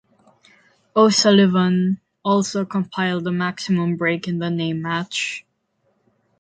O'Sullivan 0.95 1.99
also 2.25 2.65
compiled 2.65 3.27
a 3.27 3.31
maximum 3.31 3.97
break 3.97 4.27
in 4.27 4.39
the 4.39 4.49
same 4.49 4.81
match. 4.81 5.45